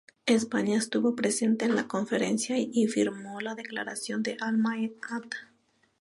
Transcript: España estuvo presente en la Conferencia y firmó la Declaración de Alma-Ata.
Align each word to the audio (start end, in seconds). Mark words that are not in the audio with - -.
España 0.25 0.79
estuvo 0.79 1.15
presente 1.15 1.65
en 1.65 1.75
la 1.75 1.87
Conferencia 1.87 2.55
y 2.57 2.87
firmó 2.87 3.39
la 3.39 3.53
Declaración 3.53 4.23
de 4.23 4.35
Alma-Ata. 4.41 5.53